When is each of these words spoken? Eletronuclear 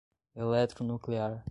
Eletronuclear 0.35 1.39